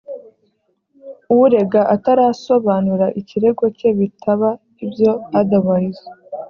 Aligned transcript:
urega 1.39 1.81
atarasobanura 1.95 3.05
ikirego 3.19 3.63
cye 3.77 3.89
bitaba 3.99 4.49
ibyo 4.85 5.11
otherwise 5.39 6.03